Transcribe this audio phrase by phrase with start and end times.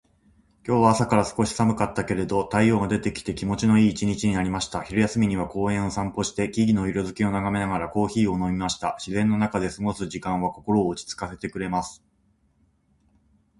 [0.67, 4.81] 今日は朝から少し寒かったけれど、太陽が出てきて気持ちのいい一日になりました。
[4.81, 8.95] 昼休みには公園を散歩して、木々の色づきを眺めながらコーヒーを飲みました。
[8.97, 12.03] 自然の中で過ごす時間は心を落ち着かせてくれます。